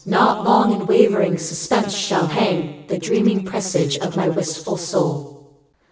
[0.03, 5.59] Not long in wavering suspense shall hang The dreaming presage of my wistful soul.